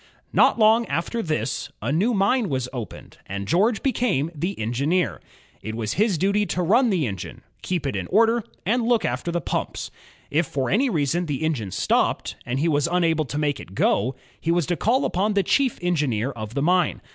[0.33, 5.21] Not long after this, a new mine was opened, and George became the engineer.
[5.61, 9.31] It was his duty to nm the engine, keep it in order, and look after
[9.31, 9.91] the pumps.
[10.31, 14.15] If for any reason the engine stopped, and he was imable to make it go,
[14.39, 17.01] he was to call upon the chief engineer of the mine.